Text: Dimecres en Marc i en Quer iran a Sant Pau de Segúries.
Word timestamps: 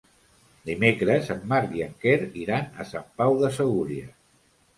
Dimecres 0.69 1.29
en 1.35 1.43
Marc 1.51 1.75
i 1.81 1.83
en 1.89 1.93
Quer 2.05 2.15
iran 2.45 2.67
a 2.85 2.87
Sant 2.93 3.07
Pau 3.21 3.39
de 3.45 3.53
Segúries. 3.61 4.11